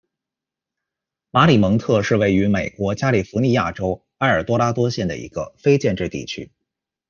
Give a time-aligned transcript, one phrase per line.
[1.29, 6.51] 马里蒙特是位于美国加利福尼亚州埃尔多拉多县的一个非建制地区。